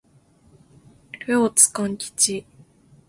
[1.27, 2.43] 両津勘吉